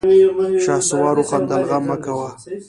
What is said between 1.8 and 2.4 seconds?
مه کوه!